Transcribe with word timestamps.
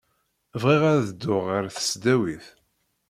Bɣiɣ 0.61 0.83
ad 0.91 0.99
dduɣ 1.07 1.43
ɣer 1.49 1.63
tesdawit. 1.75 2.45